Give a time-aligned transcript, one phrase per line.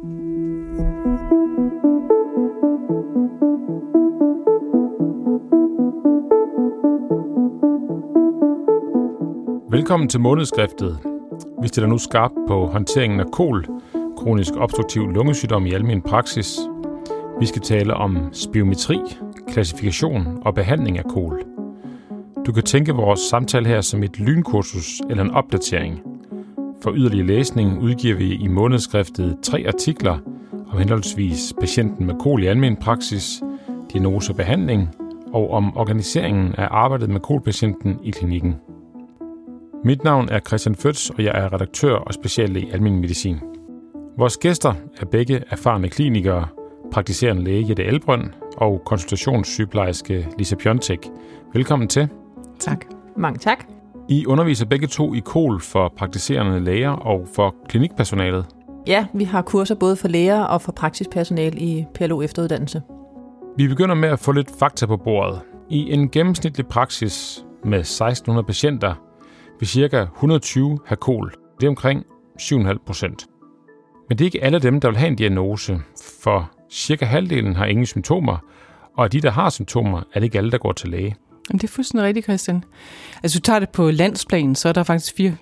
[0.00, 0.08] Velkommen
[10.08, 10.98] til månedskriftet.
[11.62, 13.66] Vi stiller nu skarpt på håndteringen af kol,
[14.16, 16.58] kronisk obstruktiv lungesygdom i almen praksis.
[17.40, 18.98] Vi skal tale om spiometri,
[19.48, 21.42] klassifikation og behandling af kol.
[22.46, 26.09] Du kan tænke vores samtale her som et lynkursus eller en opdatering.
[26.82, 30.18] For yderligere læsning udgiver vi i månedskriftet tre artikler
[30.72, 33.42] om henholdsvis patienten med kol i almen praksis,
[33.92, 34.88] diagnose og behandling,
[35.32, 38.54] og om organiseringen af arbejdet med kolpatienten i klinikken.
[39.84, 43.38] Mit navn er Christian Føds, og jeg er redaktør og speciallæge i almen medicin.
[44.18, 46.46] Vores gæster er begge erfarne klinikere,
[46.92, 48.24] praktiserende læge Jette Elbrønd
[48.56, 51.06] og konsultationssygeplejerske Lisa Pjontek.
[51.54, 52.08] Velkommen til.
[52.58, 52.84] Tak.
[53.16, 53.79] Mange tak.
[54.08, 58.46] I underviser begge to i KOL for praktiserende læger og for klinikpersonalet.
[58.86, 62.82] Ja, vi har kurser både for læger og for praksispersonale i PLO efteruddannelse.
[63.56, 65.40] Vi begynder med at få lidt fakta på bordet.
[65.70, 68.94] I en gennemsnitlig praksis med 1600 patienter
[69.58, 70.02] vil ca.
[70.02, 71.32] 120 have kol.
[71.60, 72.04] Det er omkring
[72.40, 73.26] 7,5 procent.
[74.08, 75.78] Men det er ikke alle dem, der vil have en diagnose,
[76.22, 78.36] for cirka halvdelen har ingen symptomer,
[78.96, 81.16] og af de, der har symptomer, er det ikke alle, der går til læge.
[81.50, 82.64] Jamen, det er fuldstændig rigtigt, Christian.
[83.22, 85.36] Altså, du tager det på landsplan, så er der faktisk 4,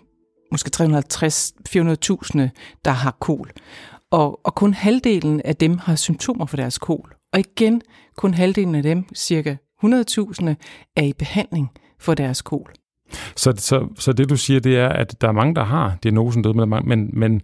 [0.53, 2.39] måske 350-400.000,
[2.85, 3.51] der har kol.
[4.11, 7.15] Og, og kun halvdelen af dem har symptomer for deres kol.
[7.33, 7.83] Og igen,
[8.17, 10.55] kun halvdelen af dem, cirka 100.000,
[10.97, 11.71] er i behandling
[12.01, 12.73] for deres kol.
[13.37, 16.43] Så, så, så det du siger, det er, at der er mange, der har diagnosen
[16.43, 17.43] død, men, men,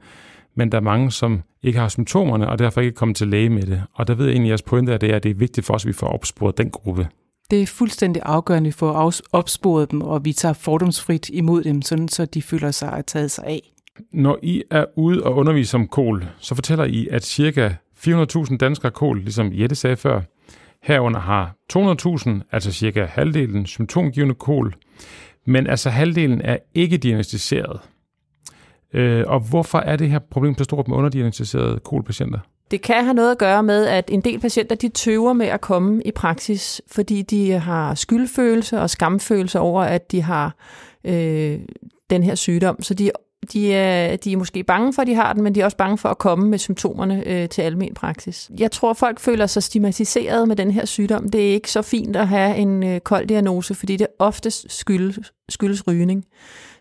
[0.56, 3.62] men der er mange, som ikke har symptomerne, og derfor ikke kommet til læge med
[3.62, 3.82] det.
[3.94, 5.66] Og der ved jeg egentlig, at jeres pointe er, det er, at det er vigtigt
[5.66, 7.08] for os, at vi får opsporet den gruppe.
[7.50, 11.82] Det er fuldstændig afgørende, for at opspore opsporet dem, og vi tager fordomsfrit imod dem,
[11.82, 13.72] sådan så de føler sig at taget sig af.
[14.12, 17.70] Når I er ude og undervise om kol, så fortæller I, at cirka
[18.06, 20.20] 400.000 danskere har kol, ligesom Jette sagde før.
[20.82, 24.74] Herunder har 200.000, altså cirka halvdelen, symptomgivende kol,
[25.46, 27.80] men altså halvdelen er ikke diagnostiseret.
[28.94, 32.38] Øh, og hvorfor er det her problem så stort med underdiagnostiserede kolpatienter?
[32.74, 35.60] Det kan have noget at gøre med, at en del patienter de tøver med at
[35.60, 40.54] komme i praksis, fordi de har skyldfølelse og skamfølelse over, at de har
[41.04, 41.58] øh,
[42.10, 42.82] den her sygdom.
[42.82, 43.10] Så de,
[43.52, 45.76] de, er, de er måske bange for, at de har den, men de er også
[45.76, 48.50] bange for at komme med symptomerne øh, til almen praksis.
[48.58, 51.28] Jeg tror, folk føler sig stigmatiseret med den her sygdom.
[51.28, 55.32] Det er ikke så fint at have en øh, kold diagnose, fordi det oftest skyldes,
[55.48, 56.24] skyldes rygning.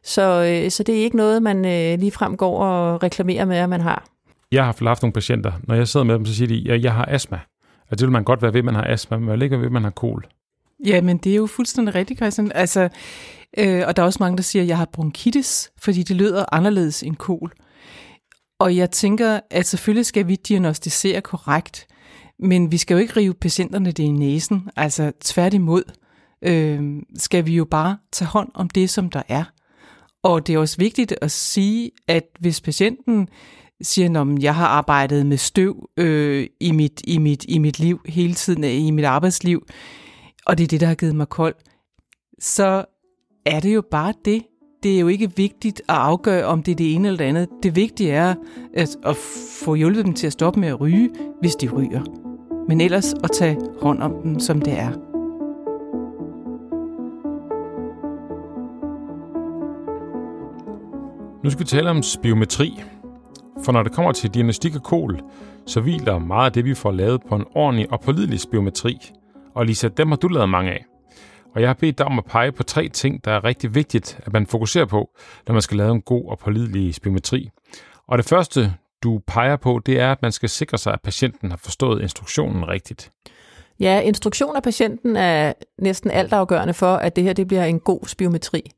[0.03, 3.69] Så, øh, så det er ikke noget, man øh, ligefrem går og reklamerer med, at
[3.69, 4.12] man har.
[4.53, 6.84] Jeg har haft nogle patienter, når jeg sidder med dem, så siger de, at jeg,
[6.84, 7.40] jeg har astma.
[7.91, 9.53] Og det vil man godt være ved, at man har astma, men man vil ikke
[9.53, 10.25] være ved, at man har kol.
[10.86, 12.52] Ja, men det er jo fuldstændig rigtigt, Christian.
[12.56, 12.90] Altså,
[13.58, 16.46] øh, og der er også mange, der siger, at jeg har bronkitis, fordi det lyder
[16.52, 17.53] anderledes end kol.
[18.59, 21.88] Og jeg tænker, at selvfølgelig skal vi diagnostisere korrekt,
[22.40, 24.70] men vi skal jo ikke rive patienterne det i næsen.
[24.75, 25.84] Altså tværtimod
[26.41, 29.44] øh, skal vi jo bare tage hånd om det, som der er.
[30.24, 33.28] Og det er også vigtigt at sige, at hvis patienten
[33.81, 38.01] siger, at jeg har arbejdet med støv øh, i, mit, i, mit, i mit liv
[38.06, 39.67] hele tiden, i mit arbejdsliv,
[40.45, 41.56] og det er det, der har givet mig kold,
[42.39, 42.85] så
[43.45, 44.44] er det jo bare det.
[44.84, 47.50] Det er jo ikke vigtigt at afgøre, om det er det ene eller det andet.
[47.63, 48.35] Det vigtige er
[48.73, 49.16] at, at
[49.63, 51.09] få hjulpet dem til at stoppe med at ryge,
[51.40, 52.03] hvis de ryger.
[52.67, 54.91] Men ellers at tage hånd om dem, som det er.
[61.44, 62.84] Nu skal vi tale om spiometri.
[63.66, 65.19] For når det kommer til diagnostik af kol,
[65.66, 68.97] så hviler meget af det, vi får lavet på en ordentlig og pålidelig biometri.
[69.56, 70.86] Og Lisa, dem har du lavet mange af.
[71.56, 74.19] Og jeg har bedt dig om at pege på tre ting, der er rigtig vigtigt,
[74.25, 75.09] at man fokuserer på,
[75.47, 77.50] når man skal lave en god og pålidelig biometri.
[78.08, 81.50] Og det første, du peger på, det er, at man skal sikre sig, at patienten
[81.50, 83.12] har forstået instruktionen rigtigt.
[83.83, 87.99] Ja, instruktion af patienten er næsten altafgørende for, at det her det bliver en god
[88.07, 88.71] spiometri.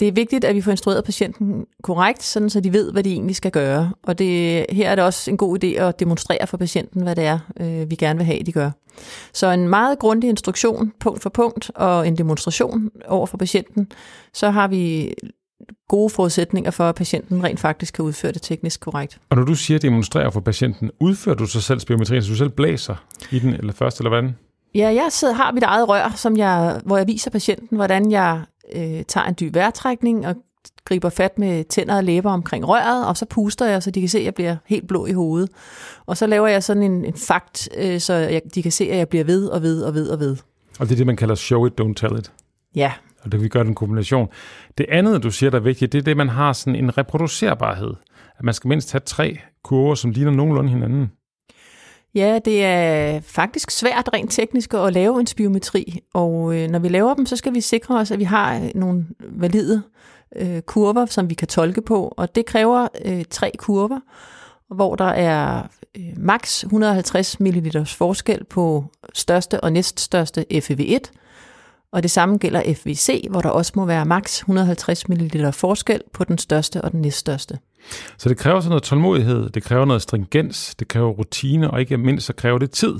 [0.00, 3.12] Det er vigtigt, at vi får instrueret patienten korrekt, sådan så de ved, hvad de
[3.12, 3.92] egentlig skal gøre.
[4.02, 7.24] Og det, her er det også en god idé at demonstrere for patienten, hvad det
[7.24, 8.70] er, øh, vi gerne vil have, de gør.
[9.32, 13.92] Så en meget grundig instruktion, punkt for punkt, og en demonstration over for patienten,
[14.34, 15.12] så har vi
[15.88, 19.18] gode forudsætninger for, at patienten rent faktisk kan udføre det teknisk korrekt.
[19.30, 22.50] Og når du siger demonstrere for patienten, udfører du så selv spiometrien, så du selv
[22.50, 22.94] blæser
[23.30, 24.36] i den, eller først, eller hvordan?
[24.74, 28.42] Ja, jeg sidder, har mit eget rør, som jeg, hvor jeg viser patienten, hvordan jeg
[28.74, 30.34] øh, tager en dyb vejrtrækning og
[30.84, 34.08] griber fat med tænder og læber omkring røret, og så puster jeg, så de kan
[34.08, 35.50] se, at jeg bliver helt blå i hovedet.
[36.06, 38.98] Og så laver jeg sådan en, en fakt, øh, så jeg, de kan se, at
[38.98, 40.36] jeg bliver ved og ved og ved og ved.
[40.78, 42.32] Og det er det, man kalder show it, don't tell it.
[42.74, 42.92] Ja.
[43.24, 44.28] Og det vi gør en kombination.
[44.78, 47.94] Det andet, du siger, der er vigtigt, det er det, man har sådan en reproducerbarhed.
[48.38, 51.10] at man skal mindst have tre kurver, som ligner nogenlunde hinanden.
[52.14, 56.88] Ja, det er faktisk svært rent teknisk at lave en spiometri, og øh, når vi
[56.88, 59.82] laver dem, så skal vi sikre os, at vi har øh, nogle valide
[60.36, 64.00] øh, kurver, som vi kan tolke på, og det kræver øh, tre kurver,
[64.74, 65.62] hvor der er
[65.96, 68.84] øh, maks 150 ml forskel på
[69.14, 71.21] største og næststørste FEV1,
[71.92, 76.24] og det samme gælder FVC, hvor der også må være maks 150 ml forskel på
[76.24, 77.58] den største og den næststørste.
[78.18, 81.98] Så det kræver sådan noget tålmodighed, det kræver noget stringens, det kræver rutine, og ikke
[81.98, 82.94] mindst så kræver det tid.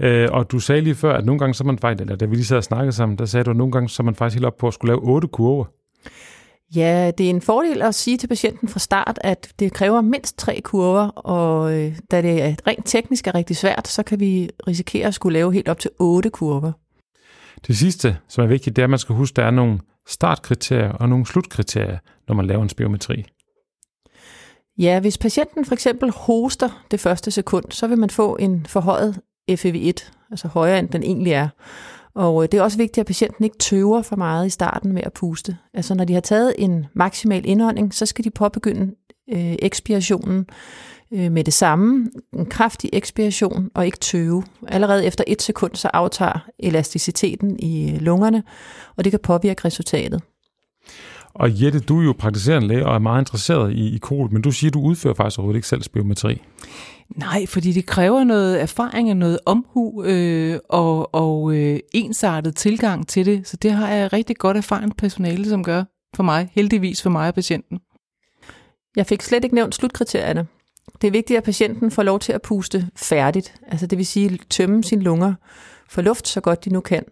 [0.00, 2.34] Øh, og du sagde lige før, at nogle gange så man faktisk, eller da vi
[2.34, 4.46] lige sad og snakkede sammen, der sagde du, at nogle gange så man faktisk helt
[4.46, 5.64] op på at skulle lave otte kurver.
[6.74, 10.38] Ja, det er en fordel at sige til patienten fra start, at det kræver mindst
[10.38, 14.50] tre kurver, og øh, da det er rent teknisk er rigtig svært, så kan vi
[14.66, 16.72] risikere at skulle lave helt op til otte kurver.
[17.66, 19.78] Det sidste, som er vigtigt, det er, at man skal huske, at der er nogle
[20.08, 21.98] startkriterier og nogle slutkriterier,
[22.28, 23.24] når man laver en spirometri.
[24.78, 29.20] Ja, hvis patienten for eksempel hoster det første sekund, så vil man få en forhøjet
[29.50, 31.48] FEV1, altså højere end den egentlig er.
[32.14, 35.02] Og øh, det er også vigtigt, at patienten ikke tøver for meget i starten med
[35.02, 35.56] at puste.
[35.74, 38.94] Altså når de har taget en maksimal indånding, så skal de påbegynde
[39.32, 40.46] øh, ekspirationen
[41.12, 42.10] øh, med det samme.
[42.32, 44.44] En kraftig ekspiration og ikke tøve.
[44.68, 48.42] Allerede efter et sekund, så aftager elasticiteten i lungerne,
[48.96, 50.22] og det kan påvirke resultatet.
[51.34, 54.42] Og Jette, du er jo praktiserende læge og er meget interesseret i, i kol, men
[54.42, 56.42] du siger, at du udfører faktisk overhovedet ikke selv spiometri.
[57.16, 63.08] Nej, fordi det kræver noget erfaring og noget omhu øh, og, og øh, ensartet tilgang
[63.08, 63.48] til det.
[63.48, 65.84] Så det har jeg rigtig godt erfaren personale, som gør
[66.16, 67.78] for mig, heldigvis for mig og patienten.
[68.96, 70.46] Jeg fik slet ikke nævnt slutkriterierne.
[71.00, 74.38] Det er vigtigt, at patienten får lov til at puste færdigt, altså det vil sige
[74.50, 75.34] tømme sine lunger
[75.88, 77.04] for luft så godt de nu kan.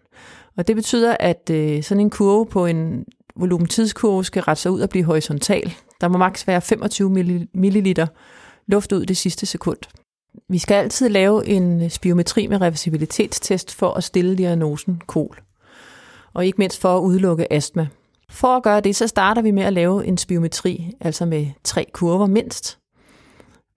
[0.57, 3.05] Og det betyder, at øh, sådan en kurve på en
[3.35, 5.73] volumettidskurve skal rette sig ud og blive horisontal.
[6.01, 7.09] Der må maks være 25
[7.53, 8.07] ml
[8.67, 9.77] luft ud det sidste sekund.
[10.49, 15.39] Vi skal altid lave en øh, spiometri med reversibilitetstest for at stille diagnosen kol.
[16.33, 17.87] Og ikke mindst for at udelukke astma.
[18.29, 21.85] For at gøre det, så starter vi med at lave en spiometri, altså med tre
[21.93, 22.79] kurver mindst.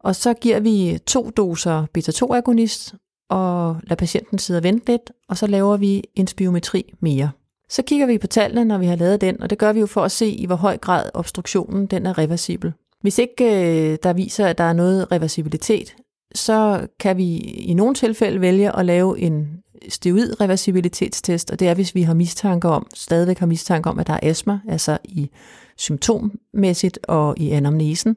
[0.05, 2.95] Og så giver vi to doser beta-2-agonist
[3.31, 7.31] og lader patienten sidde og vente lidt, og så laver vi en spiometri mere.
[7.69, 9.87] Så kigger vi på tallene, når vi har lavet den, og det gør vi jo
[9.87, 12.73] for at se, i hvor høj grad obstruktionen den er reversibel.
[13.01, 15.95] Hvis ikke øh, der viser, at der er noget reversibilitet,
[16.35, 19.49] så kan vi i nogle tilfælde vælge at lave en
[19.89, 24.07] steroid reversibilitetstest, og det er, hvis vi har mistanke om, stadigvæk har mistanke om, at
[24.07, 25.31] der er astma, altså i
[25.77, 28.17] symptommæssigt og i anamnesen,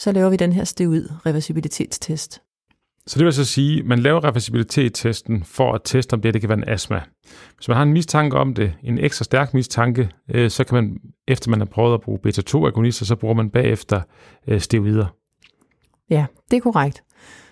[0.00, 2.42] så laver vi den her steroid reversibilitetstest.
[3.06, 6.42] Så det vil så sige, at man laver reversibilitetstesten for at teste, om det, det
[6.42, 7.02] kan være en astma.
[7.56, 10.98] Hvis man har en mistanke om det, en ekstra stærk mistanke, øh, så kan man,
[11.28, 14.00] efter man har prøvet at bruge beta-2-agonister, så bruger man bagefter
[14.48, 15.06] øh, steroider.
[16.10, 17.02] Ja, det er korrekt.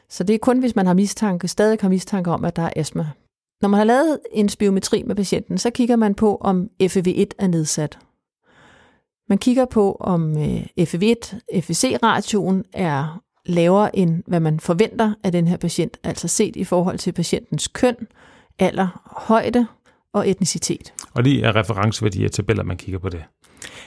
[0.09, 2.71] Så det er kun, hvis man har mistanke, stadig har mistanke om, at der er
[2.77, 3.09] astma.
[3.62, 7.47] Når man har lavet en spiometri med patienten, så kigger man på, om FEV1 er
[7.47, 7.99] nedsat.
[9.29, 15.57] Man kigger på, om øh, FEV1-FEC-ratioen er lavere end hvad man forventer af den her
[15.57, 17.97] patient, altså set i forhold til patientens køn,
[18.59, 19.67] alder, højde
[20.13, 20.93] og etnicitet.
[21.15, 23.25] Og det er referenceværdier tabeller, man kigger på det?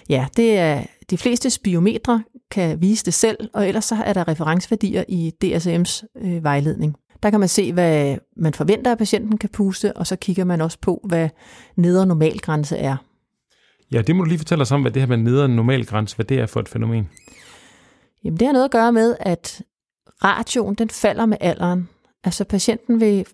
[0.09, 4.27] Ja, det er de fleste spiometre kan vise det selv, og ellers så er der
[4.27, 6.95] referenceværdier i DSM's øh, vejledning.
[7.23, 10.61] Der kan man se, hvad man forventer, at patienten kan puste, og så kigger man
[10.61, 11.29] også på, hvad
[11.75, 12.97] nedre normalgrænse er.
[13.91, 16.25] Ja, det må du lige fortælle os om, hvad det her med nedre normalgrænse, hvad
[16.25, 17.09] det er for et fænomen.
[18.23, 19.63] Jamen, det har noget at gøre med, at
[20.23, 21.89] ratioen den falder med alderen.
[22.23, 23.25] Altså patienten vil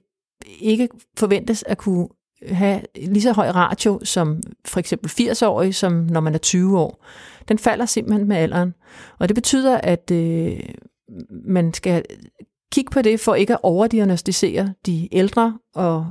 [0.59, 2.07] ikke forventes at kunne
[2.49, 7.05] have lige så høj ratio som for eksempel 80-årig, som når man er 20 år.
[7.47, 8.73] Den falder simpelthen med alderen.
[9.19, 10.59] Og det betyder, at øh,
[11.45, 12.03] man skal
[12.71, 16.07] kigge på det for ikke at overdiagnostisere de ældre og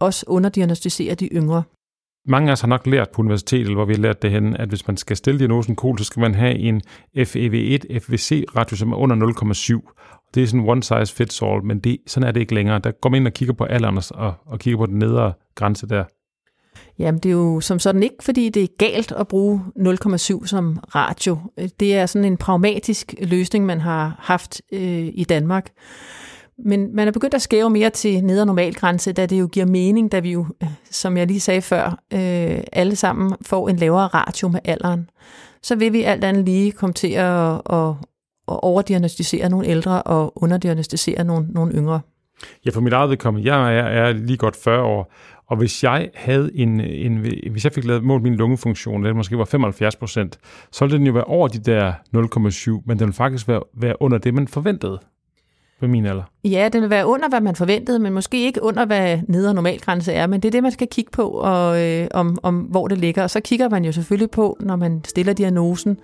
[0.00, 1.62] også underdiagnostisere de yngre.
[2.30, 4.68] Mange af os har nok lært på universitetet, hvor vi har lært det hen, at
[4.68, 6.82] hvis man skal stille diagnosen kol, så skal man have en
[7.16, 10.30] FEV1, FVC-ratio, som er under 0,7.
[10.34, 12.78] Det er sådan one size fits all, men det, sådan er det ikke længere.
[12.78, 15.88] Der går man ind og kigger på alderen og, og kigger på den nedre grænse
[15.88, 16.04] der.
[16.98, 20.78] Jamen, det er jo som sådan ikke, fordi det er galt at bruge 0,7 som
[20.94, 21.38] ratio.
[21.80, 25.70] Det er sådan en pragmatisk løsning, man har haft øh, i Danmark.
[26.64, 30.12] Men man er begyndt at skæve mere til neder normalgrænse, da det jo giver mening,
[30.12, 34.06] da vi jo, øh, som jeg lige sagde før, øh, alle sammen får en lavere
[34.06, 35.10] ratio med alderen.
[35.62, 37.88] Så vil vi alt andet lige komme til at, at,
[38.48, 42.00] at overdiagnostisere nogle ældre og underdiagnostisere nogle, nogle yngre.
[42.66, 45.12] Ja, for mit eget vedkommende, jeg er, er lige godt 40 år,
[45.46, 47.16] Og hvis jeg havde en, en
[47.50, 50.38] hvis jeg fik lavet målt min lungefunktion, det måske var 75 procent,
[50.72, 54.02] så ville den jo være over de der 0,7, men den ville faktisk være, være
[54.02, 54.98] under det, man forventede
[55.80, 56.22] på min alder.
[56.44, 60.12] Ja, den vil være under, hvad man forventede, men måske ikke under, hvad nedre normalgrænse
[60.12, 60.26] er.
[60.26, 63.22] Men det er det, man skal kigge på, og, øh, om, om hvor det ligger.
[63.22, 65.98] Og så kigger man jo selvfølgelig på, når man stiller diagnosen,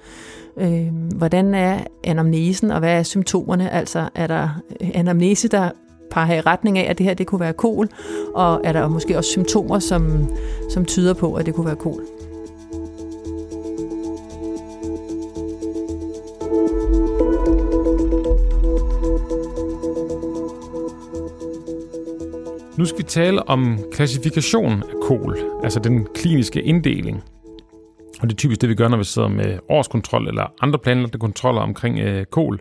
[0.56, 3.71] øh, hvordan er anamnesen, og hvad er symptomerne?
[3.71, 4.49] Altså, er der
[4.95, 5.71] anamnese, der
[6.11, 7.88] peger i retning af, at det her det kunne være kol,
[8.35, 10.28] og er der måske også symptomer, som,
[10.71, 12.02] som tyder på, at det kunne være kol.
[22.78, 27.23] Nu skal vi tale om klassifikation af kol, altså den kliniske inddeling.
[28.21, 31.18] Og det er typisk det, vi gør, når vi sidder med årskontrol eller andre planlagte
[31.18, 32.61] kontroller omkring øh, kol.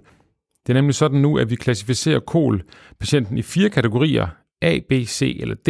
[0.67, 4.27] Det er nemlig sådan nu, at vi klassificerer kol-patienten i fire kategorier,
[4.62, 5.69] A, B, C eller D,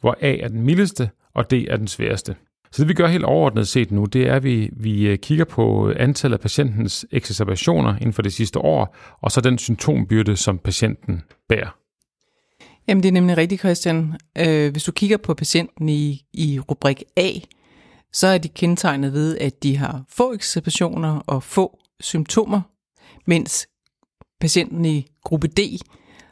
[0.00, 2.36] hvor A er den mildeste, og D er den sværeste.
[2.72, 5.44] Så det vi gør helt overordnet set nu, det er, at vi, vi øh, kigger
[5.44, 10.58] på antallet af patientens exacerbationer inden for det sidste år, og så den symptombyrde, som
[10.58, 11.85] patienten bærer.
[12.88, 14.14] Jamen det er nemlig rigtigt, Christian.
[14.38, 17.30] Øh, hvis du kigger på patienten i, i rubrik A,
[18.12, 22.60] så er de kendetegnet ved, at de har få exacerbationer og få symptomer,
[23.26, 23.68] mens
[24.40, 25.60] patienten i gruppe D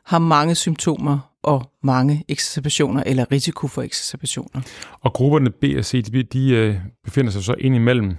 [0.05, 4.61] har mange symptomer og mange exacerbationer eller risiko for exacerbationer.
[5.01, 8.17] Og grupperne B og C, de, de øh, befinder sig så ind imellem.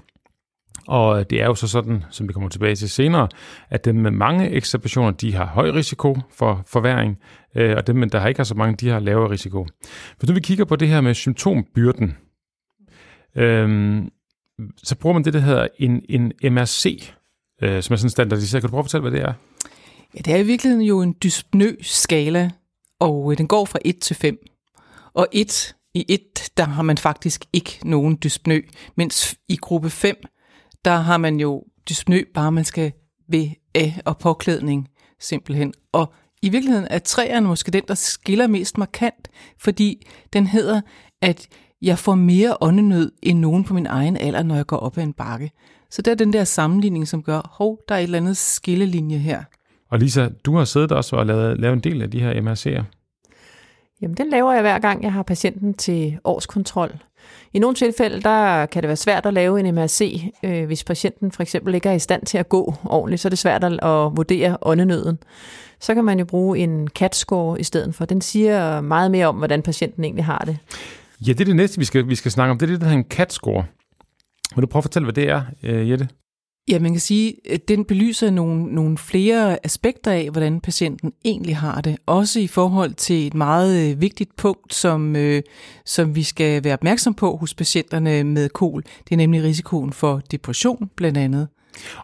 [0.87, 3.27] Og det er jo så sådan, som vi kommer tilbage til senere,
[3.69, 7.17] at dem med mange ekstrapationer, de har høj risiko for forværing,
[7.55, 9.67] øh, og dem, der har ikke har så mange, de har lavere risiko.
[10.19, 12.17] Hvis nu vi kigger på det her med symptombyrden,
[13.35, 14.09] øhm,
[14.83, 17.11] så bruger man det, der hedder en, en MRC,
[17.61, 18.61] øh, som er sådan standardiseret.
[18.61, 19.33] Kan du prøve at fortælle, hvad det er?
[20.15, 22.49] Ja, det er i virkeligheden jo en dyspnø-skala,
[22.99, 24.37] og øh, den går fra 1 til 5.
[25.13, 28.61] Og 1, i 1, der har man faktisk ikke nogen dyspnø,
[28.95, 30.15] mens i gruppe 5,
[30.85, 32.91] der har man jo dyspnø, bare man skal
[33.27, 34.87] ved A og påklædning
[35.19, 35.73] simpelthen.
[35.91, 39.27] Og i virkeligheden er træerne måske den, der skiller mest markant,
[39.59, 40.81] fordi den hedder,
[41.21, 41.47] at
[41.81, 45.03] jeg får mere åndenød end nogen på min egen alder, når jeg går op ad
[45.03, 45.51] en bakke.
[45.91, 49.17] Så det er den der sammenligning, som gør, hov, der er et eller andet skillelinje
[49.17, 49.43] her.
[49.91, 52.83] Og Lisa, du har siddet også og lavet, lavet en del af de her MRC'er.
[54.01, 56.99] Jamen, den laver jeg hver gang, jeg har patienten til årskontrol.
[57.55, 61.31] I nogle tilfælde, der kan det være svært at lave en MRC, øh, hvis patienten
[61.31, 63.71] for eksempel ikke er i stand til at gå ordentligt, så er det svært at,
[63.71, 65.17] at vurdere åndenøden.
[65.79, 68.05] Så kan man jo bruge en CAT-score i stedet for.
[68.05, 70.57] Den siger meget mere om, hvordan patienten egentlig har det.
[71.27, 72.57] Ja, det er det næste, vi skal, vi skal snakke om.
[72.57, 73.63] Det er det, der hedder en CAT-score.
[74.55, 76.07] Vil du prøve at fortælle, hvad det er, øh, Jette?
[76.67, 81.57] Ja, man kan sige, at den belyser nogle, nogle flere aspekter af, hvordan patienten egentlig
[81.57, 81.97] har det.
[82.05, 85.43] Også i forhold til et meget øh, vigtigt punkt, som, øh,
[85.85, 88.83] som vi skal være opmærksom på hos patienterne med kol.
[88.83, 91.47] Det er nemlig risikoen for depression blandt andet.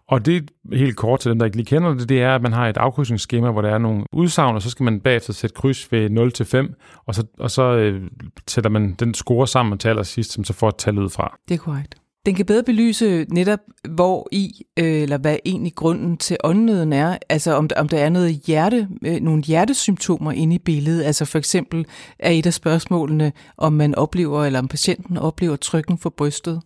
[0.07, 2.53] Og det helt kort til dem, der ikke lige kender det, det er, at man
[2.53, 5.91] har et afkrydsningsskema, hvor der er nogle udsagn, og så skal man bagefter sætte kryds
[5.91, 8.01] ved 0-5, og så, og så øh,
[8.47, 11.37] sætter man den score sammen til allersidst, som så får et tal ud fra.
[11.49, 12.00] Det er korrekt.
[12.25, 13.59] Den kan bedre belyse netop,
[13.89, 17.17] hvor i, øh, eller hvad egentlig grunden til åndnøden er.
[17.29, 21.03] Altså om, om der er noget hjerte, øh, nogle hjertesymptomer inde i billedet.
[21.03, 21.85] Altså for eksempel
[22.19, 26.61] er et af spørgsmålene, om man oplever, eller om patienten oplever trykken for brystet.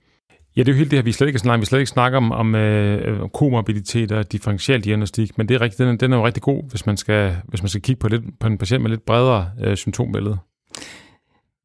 [0.57, 2.17] Ja, det er jo helt det her, vi slet ikke snakker, vi slet ikke snakker
[2.17, 6.25] om, om øh, komorbiditet og differentiel diagnostik, men det er rigtig, den, den er jo
[6.25, 8.89] rigtig god, hvis man skal, hvis man skal kigge på, lidt, på en patient med
[8.89, 10.38] lidt bredere øh, symptombillede.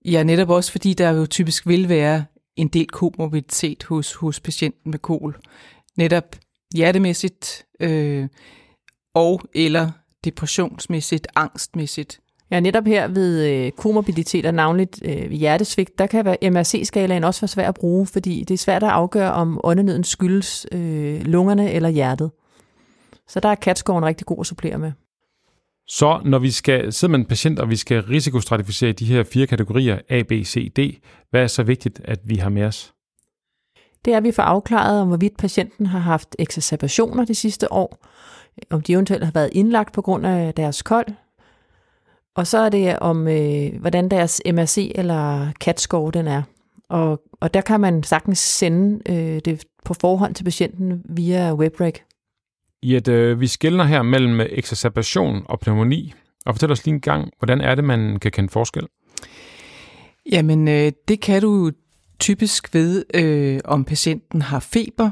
[0.05, 2.25] Ja, netop også fordi der jo typisk vil være
[2.61, 5.37] en del komorbiditet hos, hos patienten med kol.
[5.97, 6.37] Netop
[6.75, 8.29] hjertemæssigt øh,
[9.15, 9.91] og eller
[10.25, 12.21] depressionsmæssigt, angstmæssigt.
[12.51, 17.49] Ja, netop her ved øh, komorbiditet og navnligt øh, hjertesvigt, der kan MRC-skalaen også være
[17.49, 21.89] svær at bruge, fordi det er svært at afgøre, om åndenøden skyldes øh, lungerne eller
[21.89, 22.31] hjertet.
[23.29, 24.93] Så der er katskoven rigtig god at supplere med.
[25.91, 29.47] Så når vi skal sidde med en patient, og vi skal risikostratificere de her fire
[29.47, 30.79] kategorier A, B, C, D,
[31.31, 32.93] hvad er så vigtigt, at vi har med os?
[34.05, 38.07] Det er, at vi får afklaret, om hvorvidt patienten har haft exacerbationer de sidste år,
[38.71, 41.07] om de eventuelt har været indlagt på grund af deres kold,
[42.35, 46.43] og så er det om, øh, hvordan deres MRC eller CAT-score den er.
[46.89, 51.95] Og, og der kan man sagtens sende øh, det på forhånd til patienten via WebRec.
[52.83, 56.15] I at øh, vi skældner her mellem exacerbation og pneumoni,
[56.47, 58.87] og fortæl os lige en gang, hvordan er det, man kan kende forskel?
[60.33, 61.71] Jamen, øh, det kan du
[62.19, 65.11] typisk ved, øh, om patienten har feber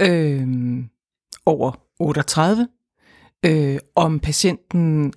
[0.00, 0.48] øh,
[1.46, 2.68] over 38,
[3.46, 5.12] øh, om patienten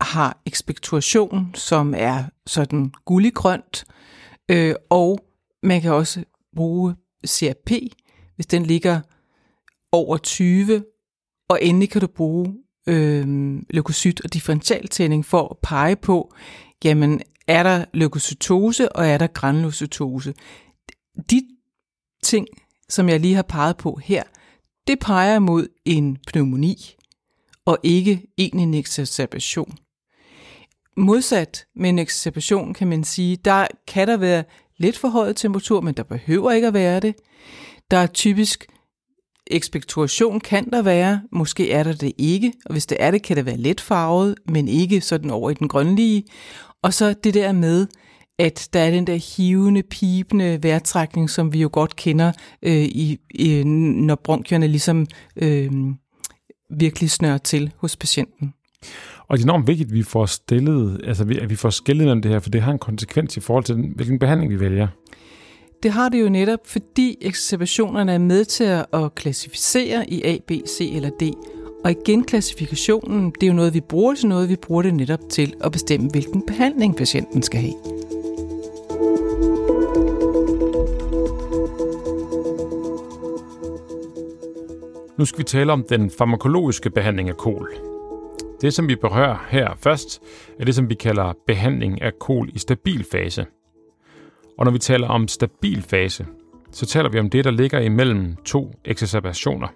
[0.00, 3.84] har ekspektoration, som er sådan gulliggrønt,
[4.50, 5.18] øh, og
[5.62, 6.24] man kan også
[6.56, 6.94] bruge
[7.26, 7.70] CRP,
[8.34, 9.00] hvis den ligger
[9.92, 10.84] over 20,
[11.48, 12.54] og endelig kan du bruge
[12.88, 16.34] øh, leukocyt og differentialtænding for at pege på,
[16.84, 20.34] jamen er der leukocytose og er der granulocytose.
[21.30, 21.42] De
[22.22, 22.46] ting,
[22.88, 24.22] som jeg lige har peget på her,
[24.86, 26.96] det peger mod en pneumoni
[27.64, 29.78] og ikke en exacerbation.
[30.96, 34.44] Modsat med en exacerbation kan man sige, der kan der være
[34.76, 37.14] lidt forhøjet temperatur, men der behøver ikke at være det.
[37.90, 38.66] Der er typisk
[39.52, 43.36] ekspektoration kan der være, måske er der det ikke, og hvis det er det, kan
[43.36, 46.24] det være let farvet, men ikke sådan over i den grønlige.
[46.82, 47.86] Og så det der med,
[48.38, 52.32] at der er den der hivende, pipende vejrtrækning, som vi jo godt kender,
[52.62, 55.06] øh, i, i, når bronkierne ligesom
[55.36, 55.70] øh,
[56.78, 58.54] virkelig snører til hos patienten.
[59.28, 62.22] Og det er enormt vigtigt, at vi får stillet, altså at vi får skillet mellem
[62.22, 64.88] det her, for det har en konsekvens i forhold til, hvilken behandling vi vælger.
[65.82, 70.50] Det har det jo netop, fordi exacerbationerne er med til at klassificere i A, B,
[70.50, 71.22] C eller D.
[71.84, 75.20] Og igen, klassifikationen, det er jo noget, vi bruger til noget, vi bruger det netop
[75.30, 77.74] til at bestemme, hvilken behandling patienten skal have.
[85.18, 87.74] Nu skal vi tale om den farmakologiske behandling af kol.
[88.60, 90.22] Det, som vi berører her først,
[90.60, 93.46] er det, som vi kalder behandling af kol i stabil fase.
[94.58, 96.26] Og når vi taler om stabil fase,
[96.72, 99.68] så taler vi om det, der ligger imellem to exacerbationer.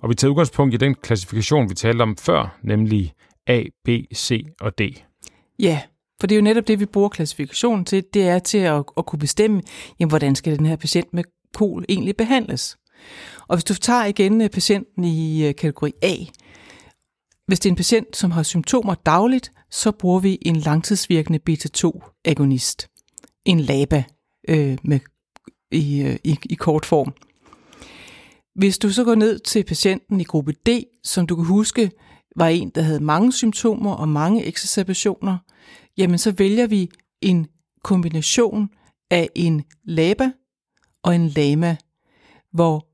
[0.00, 3.12] Og vi tager udgangspunkt i den klassifikation, vi talte om før, nemlig
[3.46, 4.80] A, B, C og D.
[5.58, 5.80] Ja,
[6.20, 8.04] for det er jo netop det, vi bruger klassifikationen til.
[8.14, 9.62] Det er til at, at kunne bestemme,
[10.00, 11.24] jamen, hvordan skal den her patient med
[11.54, 12.76] kol egentlig behandles.
[13.48, 16.14] Og hvis du tager igen øh, patienten i øh, kategori A,
[17.46, 22.89] hvis det er en patient, som har symptomer dagligt, så bruger vi en langtidsvirkende beta-2-agonist.
[23.44, 24.02] En LABA
[24.48, 25.00] øh, med,
[25.70, 27.14] i, øh, i, i kort form.
[28.54, 30.68] Hvis du så går ned til patienten i gruppe D,
[31.04, 31.90] som du kan huske
[32.36, 35.38] var en, der havde mange symptomer og mange exacerbationer,
[35.96, 37.46] jamen så vælger vi en
[37.82, 38.68] kombination
[39.10, 40.30] af en LABA
[41.02, 41.76] og en LAMA,
[42.52, 42.86] hvor,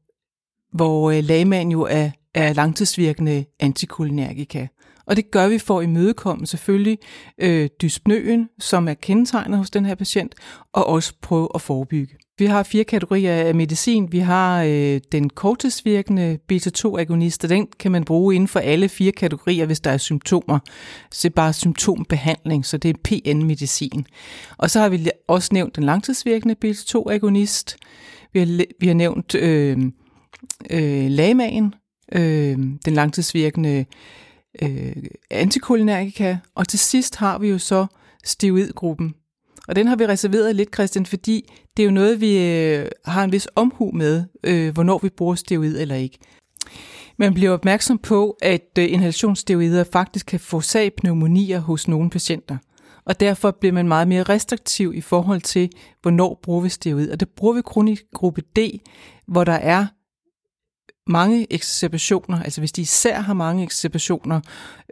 [0.77, 4.67] hvor øh, LAMAen jo er er langtidsvirkende antikolinergika.
[5.07, 6.99] Og det gør vi for at imødekomme selvfølgelig
[7.39, 10.35] øh, dyspnøen, som er kendetegnet hos den her patient,
[10.73, 12.17] og også prøve at forebygge.
[12.39, 14.13] Vi har fire kategorier af medicin.
[14.13, 19.13] Vi har øh, den korttidsvirkende beta-2-agonist, og den kan man bruge inden for alle fire
[19.13, 20.59] kategorier, hvis der er symptomer.
[21.11, 24.07] Så det er bare symptombehandling, så det er PN-medicin.
[24.57, 27.77] Og så har vi også nævnt den langtidsvirkende beta-2-agonist.
[28.33, 29.79] Vi har, vi har nævnt øh,
[30.71, 31.75] øh, lamaen,
[32.13, 33.85] øh, den langtidsvirkende
[34.63, 34.97] øh,
[35.31, 37.87] antikulinerika, og til sidst har vi jo så
[38.25, 39.15] steroidgruppen.
[39.69, 43.25] Og den har vi reserveret lidt, Christian, fordi det er jo noget, vi øh, har
[43.25, 46.19] en vis omhu med, øh, hvornår vi bruger steroid eller ikke.
[47.19, 50.63] Man bliver opmærksom på, at øh, inhalationssteroider faktisk kan få
[50.97, 52.57] pneumonier hos nogle patienter.
[53.05, 55.71] Og derfor bliver man meget mere restriktiv i forhold til,
[56.03, 57.11] hvornår bruger vi steroid.
[57.11, 58.59] Og det bruger vi kun i gruppe D,
[59.27, 59.87] hvor der er
[61.07, 64.41] mange exacerbationer, altså hvis de især har mange exacerbationer,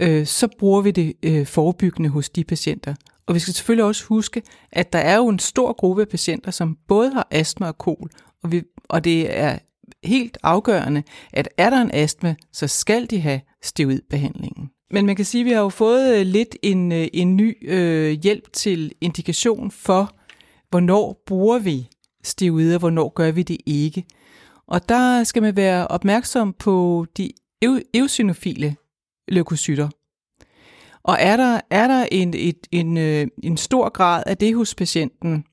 [0.00, 2.94] øh, så bruger vi det øh, forebyggende hos de patienter.
[3.26, 6.50] Og vi skal selvfølgelig også huske, at der er jo en stor gruppe af patienter,
[6.50, 8.10] som både har astma og kol,
[8.42, 9.58] og, vi, og det er
[10.04, 14.70] helt afgørende, at er der en astma, så skal de have steroidbehandlingen.
[14.90, 17.70] Men man kan sige, at vi har jo fået øh, lidt en, øh, en ny
[17.70, 20.14] øh, hjælp til indikation for,
[20.70, 21.88] hvornår bruger vi
[22.24, 24.04] steroider, hvornår gør vi det ikke.
[24.66, 27.30] Og der skal man være opmærksom på de
[27.94, 28.76] eosinofile
[29.28, 29.88] leukocytter.
[31.02, 34.74] Og er der, er der en, et, en, øh, en stor grad af det hos
[34.74, 35.44] patienten,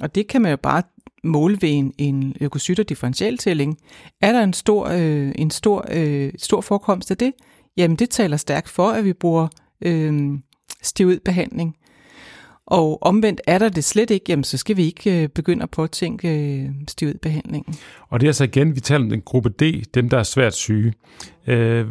[0.00, 0.82] og det kan man jo bare
[1.24, 3.78] måle ved en, en leukocytter-differentialtælling,
[4.20, 7.32] er der en stor, øh, en stor, øh, stor forekomst af det,
[7.76, 9.48] jamen det taler stærkt for, at vi bruger
[9.80, 10.38] øh,
[11.24, 11.76] behandling.
[12.70, 15.70] Og omvendt er der det slet ikke, jamen så skal vi ikke øh, begynde at
[15.70, 17.74] påtænke øh, steroidbehandlingen.
[18.08, 20.54] Og det er altså igen, vi taler om den gruppe D, dem der er svært
[20.54, 20.92] syge.
[21.46, 21.86] Øh,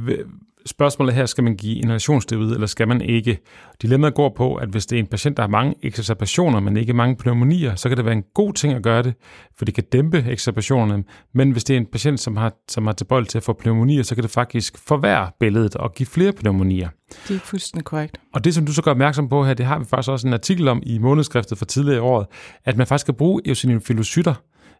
[0.67, 3.39] spørgsmålet her, skal man give inhalationssteroid, eller skal man ikke?
[3.81, 6.93] Dilemmaet går på, at hvis det er en patient, der har mange exacerbationer, men ikke
[6.93, 9.13] mange pneumonier, så kan det være en god ting at gøre det,
[9.57, 11.03] for det kan dæmpe exacerbationerne.
[11.33, 14.03] Men hvis det er en patient, som har, som har tilbøjel til at få pneumonier,
[14.03, 16.89] så kan det faktisk forværre billedet og give flere pneumonier.
[17.27, 18.17] Det er fuldstændig korrekt.
[18.33, 20.33] Og det, som du så gør opmærksom på her, det har vi faktisk også en
[20.33, 22.27] artikel om i månedskriftet for tidligere i året,
[22.65, 24.33] at man faktisk skal bruge eosinofiloscytter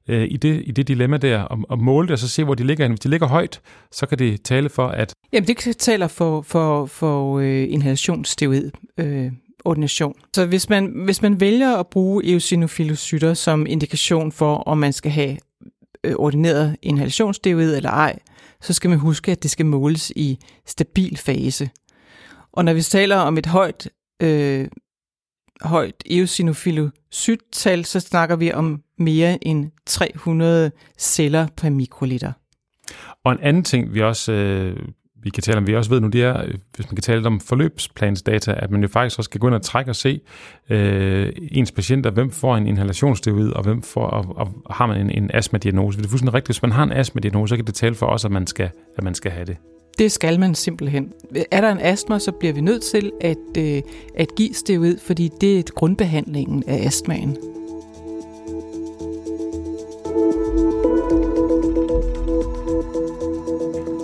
[0.07, 2.55] øh, i, det, i det dilemma der, og, og måle det, og så se, hvor
[2.55, 2.87] de ligger.
[2.87, 5.13] Hvis de ligger højt, så kan det tale for, at...
[5.33, 8.71] Jamen, det taler for, for, for øh, inhalationsteoid.
[8.97, 9.31] Øh,
[9.65, 10.13] ordination.
[10.35, 15.11] Så hvis man, hvis man vælger at bruge eosinofilocytter som indikation for, om man skal
[15.11, 15.37] have
[16.03, 18.19] øh, ordineret inhalationssteroid eller ej,
[18.61, 21.69] så skal man huske, at det skal måles i stabil fase.
[22.51, 23.89] Og når vi taler om et højt,
[24.23, 24.67] øh,
[25.61, 32.31] højt eosinofilocyttal, så snakker vi om mere end 300 celler per mikroliter.
[33.23, 34.77] Og en anden ting, vi også øh,
[35.27, 37.27] vi kan tale om, vi også ved nu, det er, øh, hvis man kan tale
[37.27, 40.19] om forløbsplansdata, at man jo faktisk også skal gå ind og trække og se
[40.69, 45.09] øh, ens patienter, hvem får en inhalationssteroid, og hvem får, og, og har man en,
[45.09, 45.97] en astma-diagnose.
[45.97, 48.25] Det er fuldstændig rigtigt, hvis man har en astma-diagnose, så kan det tale for os,
[48.25, 49.57] at man skal, at man skal have det.
[49.99, 51.13] Det skal man simpelthen.
[51.51, 53.81] Er der en astma, så bliver vi nødt til at, øh,
[54.15, 57.37] at give steroid, fordi det er grundbehandlingen af astmaen.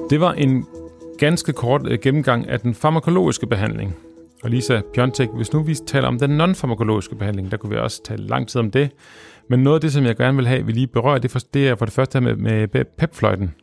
[0.10, 0.66] Det var en
[1.18, 3.96] ganske kort øh, gennemgang af den farmakologiske behandling.
[4.44, 8.04] Og Lisa Pjontek, hvis nu vi taler om den non-farmakologiske behandling, der kunne vi også
[8.04, 8.90] tale lang tid om det.
[9.50, 11.68] Men noget af det, som jeg gerne vil have, vi lige berører, det, for, det
[11.68, 13.54] er for det første med, med pepfløjten.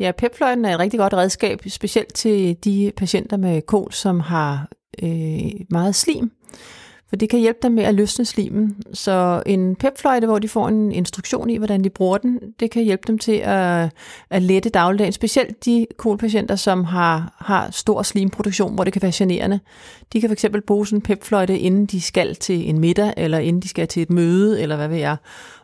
[0.00, 4.68] Ja, pepfløjten er et rigtig godt redskab, specielt til de patienter med kol, som har
[5.02, 6.30] øh, meget slim.
[7.08, 8.76] For det kan hjælpe dem med at løsne slimen.
[8.92, 12.82] Så en pepfløjte, hvor de får en instruktion i, hvordan de bruger den, det kan
[12.82, 13.90] hjælpe dem til at,
[14.30, 15.12] at lette dagligdagen.
[15.12, 19.60] Specielt de kolpatienter, som har, har stor slimproduktion, hvor det kan være generende.
[20.12, 23.62] De kan fx bruge sådan en pepfløjte, inden de skal til en middag, eller inden
[23.62, 25.16] de skal til et møde, eller hvad ved jeg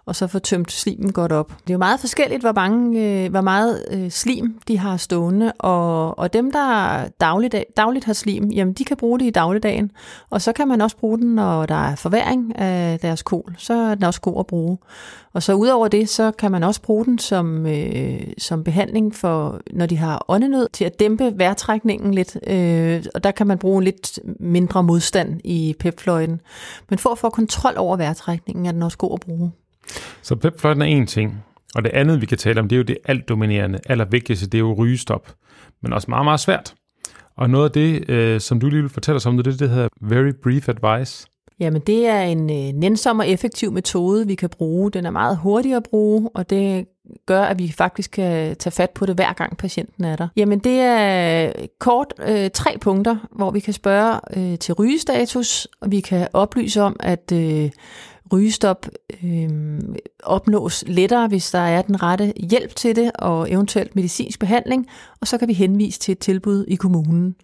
[0.06, 1.48] og så få tømt slimen godt op.
[1.48, 5.52] Det er jo meget forskelligt, hvor, mange, øh, hvor meget øh, slim de har stående,
[5.52, 9.90] og, og dem, der dagligdag, dagligt har slim, jamen de kan bruge det i dagligdagen,
[10.30, 13.74] og så kan man også bruge den, når der er forværing af deres kol, så
[13.74, 14.78] er den også god at bruge.
[15.32, 19.60] Og så udover det, så kan man også bruge den som, øh, som behandling for,
[19.72, 23.84] når de har åndenød, til at dæmpe vejrtrækningen lidt, øh, og der kan man bruge
[23.84, 26.40] lidt mindre modstand i pepfløjten.
[26.90, 29.52] Men for at få kontrol over vejrtrækningen, er den også god at bruge.
[30.22, 31.44] Så pepfløjten er en ting,
[31.74, 34.58] og det andet, vi kan tale om, det er jo det alt dominerende, allervigtigste, det
[34.58, 35.34] er jo rygestop,
[35.82, 36.74] men også meget, meget svært.
[37.36, 39.60] Og noget af det, øh, som du lige vil fortælle os om, det er det,
[39.60, 41.26] der hedder Very Brief Advice.
[41.60, 44.90] Jamen, det er en øh, nænsom og effektiv metode, vi kan bruge.
[44.90, 46.86] Den er meget hurtig at bruge, og det
[47.26, 50.28] gør, at vi faktisk kan tage fat på det hver gang patienten er der.
[50.36, 55.68] Jamen, det er øh, kort øh, tre punkter, hvor vi kan spørge øh, til rygestatus,
[55.80, 57.70] og vi kan oplyse om, at øh,
[58.32, 58.86] rygestop
[59.24, 59.78] øh,
[60.22, 64.86] opnås lettere, hvis der er den rette hjælp til det, og eventuelt medicinsk behandling,
[65.20, 67.34] og så kan vi henvise til et tilbud i kommunen,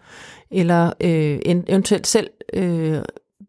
[0.51, 2.99] eller øh, eventuelt selv øh,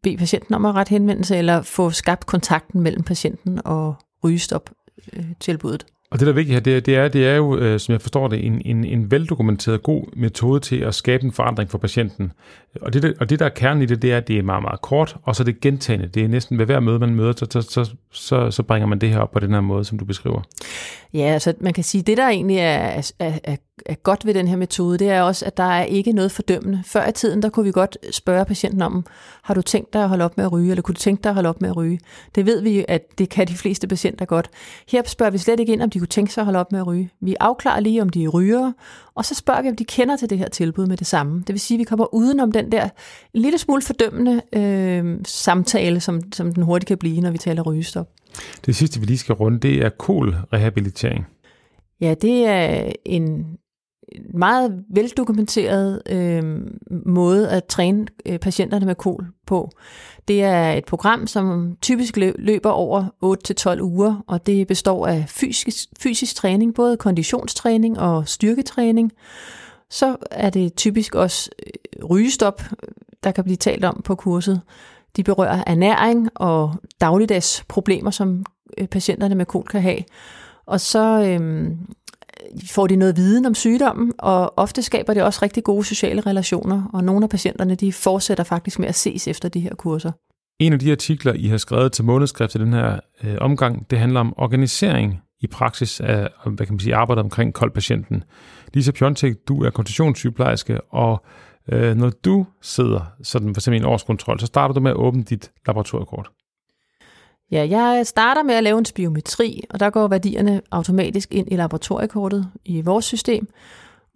[0.04, 5.86] bede patienten om at rette henvendelse, eller få skabt kontakten mellem patienten og rygestop-tilbuddet.
[5.88, 7.80] Øh, og det, der er vigtigt her, det er, det er, det er jo, øh,
[7.80, 11.70] som jeg forstår det, en, en, en veldokumenteret god metode til at skabe en forandring
[11.70, 12.32] for patienten.
[12.82, 14.62] Og det, og det, der er kernen i det, det er, at det er meget,
[14.62, 16.08] meget kort, og så er det gentagende.
[16.08, 19.00] Det er næsten ved hver møde, man møder, så, så, så, så, så bringer man
[19.00, 20.42] det her op på den her måde, som du beskriver.
[21.14, 24.48] Ja, altså man kan sige, det der egentlig er, er, er, er godt ved den
[24.48, 26.84] her metode, det er også, at der er ikke noget fordømmende.
[26.86, 29.06] Før i tiden, der kunne vi godt spørge patienten om,
[29.44, 31.30] har du tænkt dig at holde op med at ryge, eller kunne du tænke dig
[31.30, 32.00] at holde op med at ryge?
[32.36, 34.50] Det ved vi, at det kan de fleste patienter godt.
[34.88, 36.80] Her spørger vi slet ikke ind, om de kunne tænke sig at holde op med
[36.80, 37.10] at ryge.
[37.22, 38.74] Vi afklarer lige, om de er rygere,
[39.16, 41.40] og så spørger vi, om de kender til det her tilbud med det samme.
[41.40, 42.84] Det vil sige, at vi kommer udenom den der
[43.34, 47.62] en lille smule fordømmende øh, samtale, som, som den hurtigt kan blive, når vi taler
[47.62, 48.10] rygestop.
[48.66, 51.26] Det sidste, vi lige skal runde, det er KOL-rehabilitering.
[52.02, 53.46] Ja, det er en
[54.34, 56.44] meget veldokumenteret øh,
[57.06, 59.70] måde at træne øh, patienterne med kol på.
[60.28, 63.06] Det er et program, som typisk løber over
[63.78, 69.12] 8-12 uger, og det består af fysisk, fysisk træning, både konditionstræning og styrketræning.
[69.90, 72.64] Så er det typisk også øh, rygestop,
[73.24, 74.62] der kan blive talt om på kurset.
[75.16, 78.46] De berører ernæring og dagligdags problemer, som
[78.78, 80.00] øh, patienterne med kol kan have.
[80.66, 81.72] Og så øh,
[82.72, 86.90] får de noget viden om sygdommen, og ofte skaber det også rigtig gode sociale relationer,
[86.94, 90.12] og nogle af patienterne de fortsætter faktisk med at ses efter de her kurser.
[90.60, 94.00] En af de artikler, I har skrevet til månedskrift i den her øh, omgang, det
[94.00, 98.24] handler om organisering i praksis af hvad kan man sige, arbejdet omkring koldpatienten.
[98.74, 101.26] Lisa Pjontek, du er konstitutionssygeplejerske, og
[101.72, 104.98] øh, når du sidder sådan for eksempel i en årskontrol, så starter du med at
[104.98, 106.30] åbne dit laboratoriekort.
[107.52, 111.56] Ja, jeg starter med at lave en spiometri, og der går værdierne automatisk ind i
[111.56, 113.48] laboratoriekortet i vores system.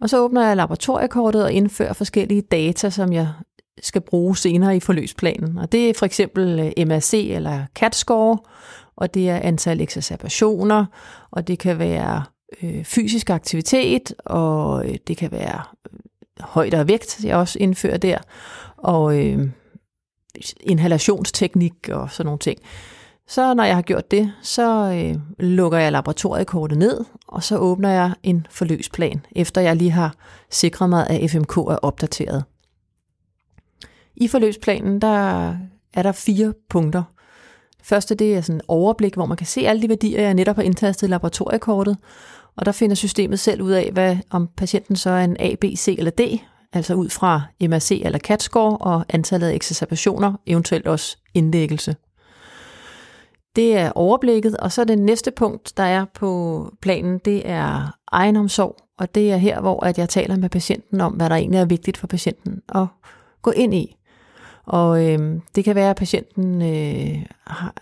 [0.00, 3.28] Og så åbner jeg laboratoriekortet og indfører forskellige data, som jeg
[3.82, 5.58] skal bruge senere i forløbsplanen.
[5.58, 8.38] Og det er for eksempel øh, MRC eller CAT-score,
[8.96, 10.84] og det er antal exacerbationer,
[11.30, 12.24] og det kan være
[12.62, 15.62] øh, fysisk aktivitet, og øh, det kan være
[15.92, 15.98] øh,
[16.40, 18.18] højde og vægt, jeg også indfører der,
[18.76, 19.48] og øh,
[20.60, 22.58] inhalationsteknik og sådan nogle ting.
[23.28, 27.90] Så når jeg har gjort det, så øh, lukker jeg laboratoriekortet ned, og så åbner
[27.90, 30.14] jeg en forløbsplan, efter jeg lige har
[30.50, 32.44] sikret mig, at FMK er opdateret.
[34.16, 35.48] I forløbsplanen, der
[35.94, 37.02] er der fire punkter.
[37.82, 40.56] Første, det er sådan en overblik, hvor man kan se alle de værdier, jeg netop
[40.56, 41.96] har indtastet i laboratoriekortet,
[42.56, 45.64] og der finder systemet selv ud af, hvad, om patienten så er en A, B,
[45.76, 46.20] C eller D,
[46.72, 51.96] altså ud fra MRC eller CAT-score og antallet af exacerbationer, eventuelt også indlæggelse.
[53.56, 58.76] Det er overblikket, og så det næste punkt, der er på planen, det er egenomsorg,
[58.98, 61.64] og det er her, hvor at jeg taler med patienten om, hvad der egentlig er
[61.64, 62.86] vigtigt for patienten at
[63.42, 63.98] gå ind i.
[64.68, 67.24] Og øh, det kan være, at patienten øh,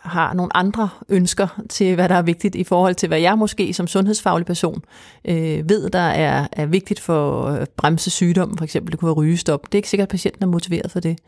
[0.00, 3.72] har, nogle andre ønsker til, hvad der er vigtigt i forhold til, hvad jeg måske
[3.72, 4.82] som sundhedsfaglig person
[5.24, 9.06] øh, ved, der er, er vigtigt for øh, at bremse sygdom, for eksempel det kunne
[9.06, 9.66] være rygestop.
[9.66, 11.18] Det er ikke sikkert, at patienten er motiveret for det.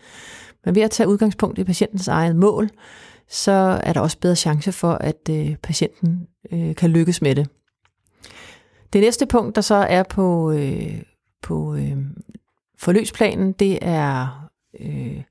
[0.64, 2.68] Men ved at tage udgangspunkt i patientens eget mål,
[3.28, 7.48] så er der også bedre chance for, at øh, patienten øh, kan lykkes med det.
[8.92, 11.02] Det næste punkt, der så er på, øh,
[11.42, 11.96] på øh,
[12.78, 14.48] forløbsplanen, det er,
[14.80, 15.22] øh,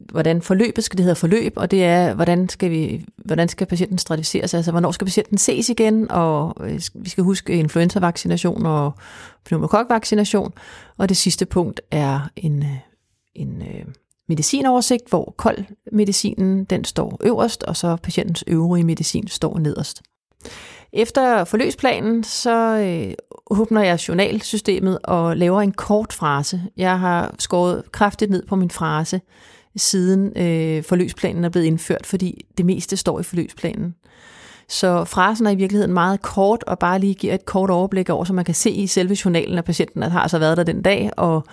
[0.00, 3.98] hvordan forløbet skal det hedder forløb, og det er, hvordan skal, vi, hvordan skal patienten
[3.98, 8.92] stratificeres, altså hvornår skal patienten ses igen, og øh, vi skal huske influenza-vaccination og
[9.44, 10.52] pneumokokvaccination,
[10.96, 12.78] og det sidste punkt er en, øh,
[13.34, 13.84] en øh,
[14.28, 15.58] medicinoversigt, hvor kold
[15.92, 20.02] medicinen den står øverst, og så patientens øvrige medicin står nederst.
[20.92, 23.14] Efter forløbsplanen, så øh,
[23.50, 26.62] åbner jeg journalsystemet og laver en kort frase.
[26.76, 29.20] Jeg har skåret kraftigt ned på min frase,
[29.76, 33.94] siden øh, forløbsplanen er blevet indført, fordi det meste står i forløbsplanen.
[34.68, 38.24] Så frasen er i virkeligheden meget kort, og bare lige giver et kort overblik over,
[38.24, 41.10] så man kan se i selve journalen, at patienten har altså været der den dag,
[41.16, 41.44] og,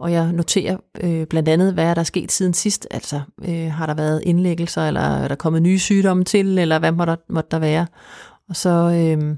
[0.00, 2.86] og jeg noterer øh, blandt andet, hvad er der sket siden sidst.
[2.90, 6.92] Altså, øh, har der været indlæggelser, eller er der kommet nye sygdomme til, eller hvad
[6.92, 7.86] må der, måtte der være?
[8.48, 9.36] Og så, øh,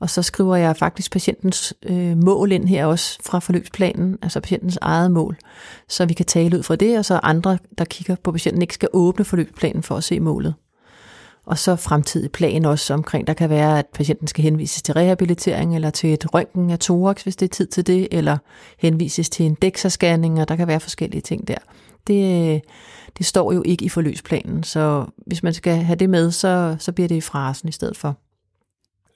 [0.00, 4.78] og så skriver jeg faktisk patientens øh, mål ind her også fra forløbsplanen, altså patientens
[4.80, 5.36] eget mål,
[5.88, 8.74] så vi kan tale ud fra det, og så andre, der kigger på patienten, ikke
[8.74, 10.54] skal åbne forløbsplanen for at se målet.
[11.50, 15.74] Og så fremtidig plan også omkring, der kan være, at patienten skal henvises til rehabilitering,
[15.74, 18.38] eller til et røntgen af thorax, hvis det er tid til det, eller
[18.78, 21.56] henvises til en dexascanning, og der kan være forskellige ting der.
[22.06, 22.60] Det, øh,
[23.18, 26.92] det står jo ikke i forløbsplanen, så hvis man skal have det med, så, så
[26.92, 28.18] bliver det i frasen i stedet for.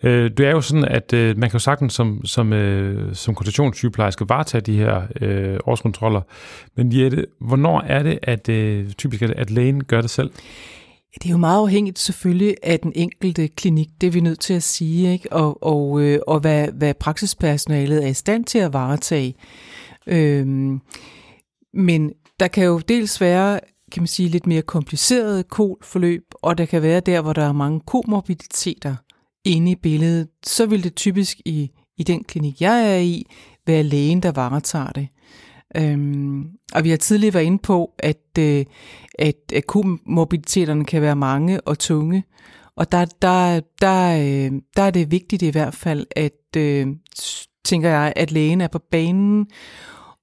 [0.03, 3.35] Øh, det er jo sådan, at øh, man kan jo sagtens som, som, øh, som
[3.35, 6.21] konstitutionssygeplejerske varetage de her øh, årskontroller.
[6.77, 10.31] Men Jette, hvornår er det, at øh, typisk at lægen gør det selv?
[11.15, 14.55] Det er jo meget afhængigt selvfølgelig af den enkelte klinik, det er vi nødt til
[14.55, 15.33] at sige, ikke?
[15.33, 19.35] og, og, øh, og hvad, hvad praksispersonalet er i stand til at varetage.
[20.07, 20.81] Øhm,
[21.75, 23.61] men der kan jo dels være
[23.93, 27.53] kan man sige, lidt mere komplicerede kolforløb, og der kan være der, hvor der er
[27.53, 28.97] mange komorbiditeter
[29.45, 33.27] inde i billedet, så vil det typisk i, i den klinik, jeg er i,
[33.67, 35.09] være lægen, der varetager det.
[35.77, 38.65] Øhm, og vi har tidligere været inde på, at, øh,
[39.19, 42.25] at, at komorbiditeterne kan være mange og tunge,
[42.77, 46.87] og der, der, der, øh, der er det vigtigt i hvert fald, at øh,
[47.65, 49.47] tænker jeg, at lægen er på banen,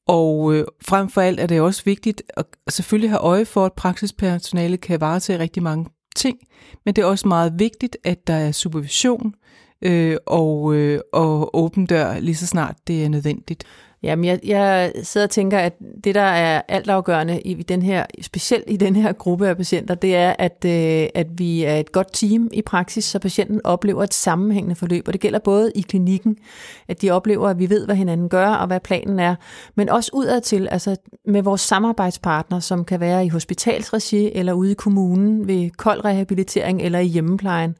[0.08, 3.66] og øh, frem for alt er det også vigtigt at, at selvfølgelig have øje for,
[3.66, 5.86] at praksispersonale kan varetage rigtig mange
[6.16, 6.38] ting,
[6.86, 9.34] men det er også meget vigtigt, at der er supervision
[9.82, 13.64] øh, og, øh, og åben dør lige så snart det er nødvendigt.
[14.04, 18.64] Jamen, jeg, jeg sidder og tænker, at det, der er altafgørende i den her, specielt
[18.68, 22.08] i den her gruppe af patienter, det er, at, øh, at vi er et godt
[22.14, 25.08] team i praksis, så patienten oplever et sammenhængende forløb.
[25.08, 26.38] Og det gælder både i klinikken,
[26.88, 29.36] at de oplever, at vi ved, hvad hinanden gør og hvad planen er,
[29.76, 34.76] men også udadtil, altså med vores samarbejdspartner, som kan være i hospitalsregi eller ude i
[34.76, 37.76] kommunen ved kold rehabilitering eller i hjemmeplejen.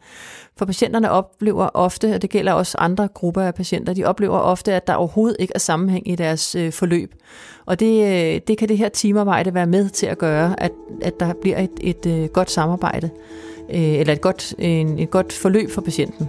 [0.62, 4.74] For patienterne oplever ofte, og det gælder også andre grupper af patienter, de oplever ofte,
[4.74, 7.14] at der overhovedet ikke er sammenhæng i deres øh, forløb.
[7.66, 10.72] Og det, øh, det kan det her teamarbejde være med til at gøre, at,
[11.02, 13.10] at der bliver et, et øh, godt samarbejde,
[13.70, 16.28] øh, eller et godt, en, et godt forløb for patienten.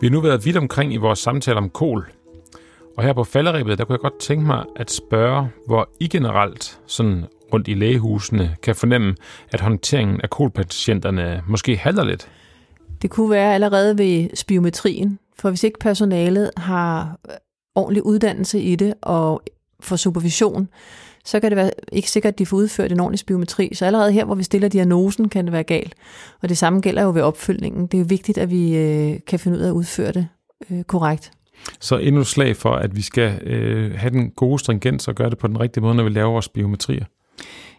[0.00, 2.06] Vi har nu været vidt omkring i vores samtale om kol,
[2.96, 6.78] og her på falderibet, der kunne jeg godt tænke mig at spørge, hvor I generelt
[6.86, 9.14] sådan rundt i lægehusene kan fornemme,
[9.50, 12.28] at håndteringen af kolpatienterne måske halter lidt?
[13.02, 17.18] Det kunne være allerede ved spiometrien, for hvis ikke personalet har
[17.74, 19.42] ordentlig uddannelse i det og
[19.80, 20.68] for supervision,
[21.24, 23.70] så kan det være ikke sikkert, at de får udført en ordentlig spirometri.
[23.74, 25.94] Så allerede her, hvor vi stiller diagnosen, kan det være galt.
[26.42, 27.86] Og det samme gælder jo ved opfølgningen.
[27.86, 30.28] Det er jo vigtigt, at vi øh, kan finde ud af at udføre det
[30.70, 31.30] øh, korrekt.
[31.80, 35.38] Så endnu slag for, at vi skal øh, have den gode stringens og gøre det
[35.38, 37.04] på den rigtige måde, når vi laver vores biometrier.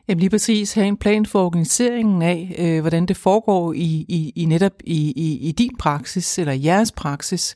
[0.08, 4.34] Jamen lige præcis have en plan for organiseringen af, øh, hvordan det foregår i, i,
[4.36, 7.56] i netop i, i, i din praksis eller jeres praksis.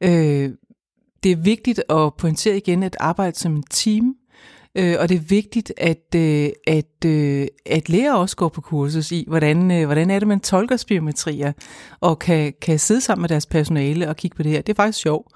[0.00, 0.50] Øh,
[1.22, 4.14] det er vigtigt at pointere igen at arbejde som en team,
[4.74, 9.12] øh, og det er vigtigt, at, øh, at, øh, at lære også går på kursus
[9.12, 11.52] i, hvordan, øh, hvordan er det, man tolker spirometrier,
[12.00, 14.62] og kan, kan sidde sammen med deres personale og kigge på det her.
[14.62, 15.32] Det er faktisk sjovt.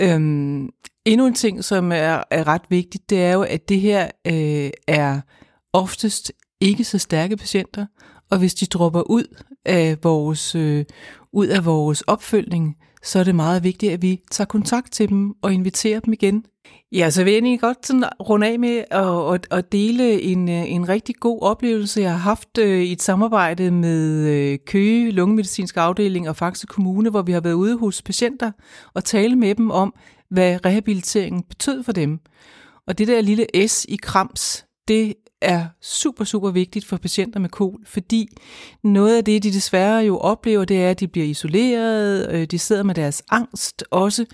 [0.00, 0.68] Øhm,
[1.04, 4.70] endnu en ting, som er, er ret vigtigt, det er jo, at det her øh,
[4.88, 5.20] er
[5.72, 7.86] oftest ikke så stærke patienter,
[8.30, 10.84] og hvis de dropper ud af vores, øh,
[11.32, 15.34] ud af vores opfølgning, så er det meget vigtigt, at vi tager kontakt til dem
[15.42, 16.44] og inviterer dem igen.
[16.92, 20.48] Ja, så vil jeg egentlig godt sådan runde af med at, at, at dele en,
[20.48, 25.10] øh, en rigtig god oplevelse, jeg har haft øh, i et samarbejde med øh, Køge
[25.10, 28.50] Lungemedicinsk Afdeling og Faxe Kommune, hvor vi har været ude hos patienter
[28.94, 29.94] og tale med dem om,
[30.30, 32.18] hvad rehabiliteringen betød for dem.
[32.86, 37.48] Og det der lille S i krams, det er super, super vigtigt for patienter med
[37.48, 38.28] kol, fordi
[38.84, 42.58] noget af det, de desværre jo oplever, det er, at de bliver isoleret, øh, de
[42.58, 44.24] sidder med deres angst også,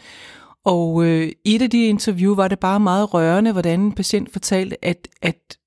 [0.64, 4.32] og øh, i et af de interview var det bare meget rørende, hvordan en patient
[4.32, 5.58] fortalte, at, at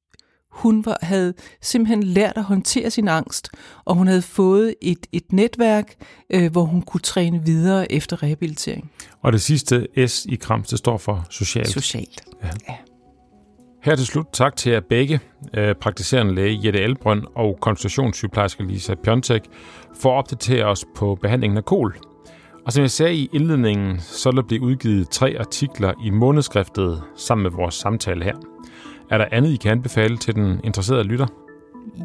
[0.54, 3.50] hun var, havde simpelthen lært at håndtere sin angst,
[3.86, 5.96] og hun havde fået et, et netværk,
[6.30, 8.92] øh, hvor hun kunne træne videre efter rehabilitering.
[9.22, 11.70] Og det sidste S i KRAMS, det står for socialt.
[11.70, 12.50] Socialt, ja.
[12.70, 12.76] ja.
[13.84, 15.20] Her til slut tak til jer begge,
[15.54, 19.44] øh, praktiserende læge Jette Elbrønd og konsultationssygeplejerske Lisa Pjontek,
[20.00, 21.98] for at opdatere os på behandlingen af kol.
[22.66, 27.04] Og som jeg sagde i indledningen, så vil der blive udgivet tre artikler i månedskriftet
[27.18, 28.53] sammen med vores samtale her.
[29.10, 31.28] Er der andet, I kan anbefale til den interesserede lytter?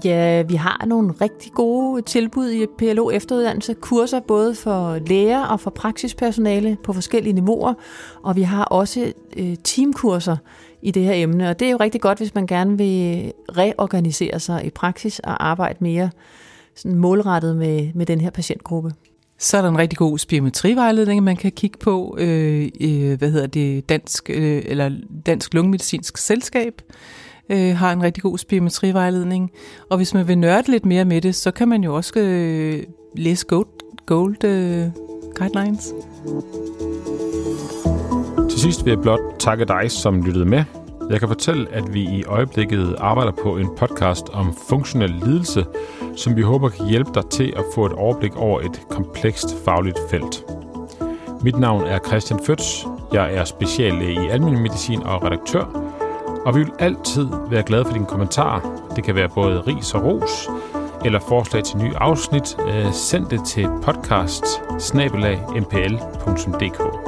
[0.05, 5.61] Ja, vi har nogle rigtig gode tilbud i PLO efteruddannelse, kurser både for læger og
[5.61, 7.75] for praksispersonale på forskellige niveauer,
[8.23, 10.37] og vi har også øh, teamkurser
[10.83, 14.41] i det her emne, og det er jo rigtig godt, hvis man gerne vil reorganisere
[14.41, 16.11] sig i praksis og arbejde mere
[16.75, 18.93] sådan målrettet med, med den her patientgruppe.
[19.39, 22.17] Så er der en rigtig god spirometrivejledning, man kan kigge på.
[22.21, 23.89] Øh, øh, hvad hedder det?
[23.89, 24.91] Dansk, øh, eller
[25.27, 26.83] Dansk Lungemedicinsk Selskab
[27.51, 29.51] øh, har en rigtig god spirometrivejledning.
[29.91, 32.83] Og hvis man vil nørde lidt mere med det, så kan man jo også øh,
[33.17, 33.67] læse Gold,
[34.07, 34.87] Gold øh,
[35.37, 35.95] Guidelines.
[38.51, 40.65] Til sidst vil jeg blot takke dig, som lyttede med.
[41.11, 45.65] Jeg kan fortælle, at vi i øjeblikket arbejder på en podcast om funktionel lidelse,
[46.19, 49.99] som vi håber kan hjælpe dig til at få et overblik over et komplekst fagligt
[50.11, 50.45] felt.
[51.43, 52.87] Mit navn er Christian Føds.
[53.13, 55.65] Jeg er speciallæge i almindelig medicin og redaktør,
[56.47, 58.91] og vi vil altid være glade for dine kommentarer.
[58.97, 60.49] Det kan være både ris og ros,
[61.05, 62.57] eller forslag til nye afsnit.
[62.69, 64.45] Øh, send det til podcast
[65.55, 67.08] mpl.dk.